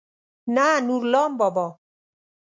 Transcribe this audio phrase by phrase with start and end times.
[0.55, 1.67] نه نورلام بابا.